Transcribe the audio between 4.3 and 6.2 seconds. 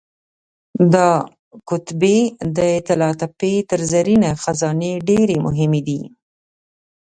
خزانې ډېرې مهمې دي.